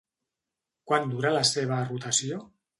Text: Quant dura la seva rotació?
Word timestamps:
Quant 0.93 1.05
dura 1.13 1.35
la 1.37 1.45
seva 1.53 1.81
rotació? 1.93 2.45